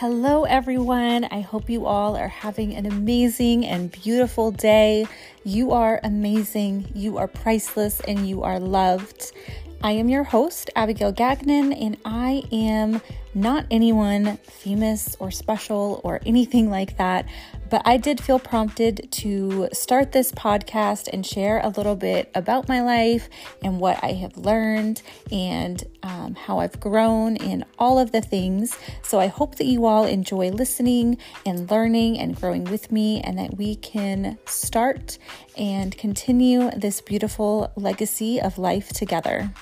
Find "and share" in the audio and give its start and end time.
21.12-21.60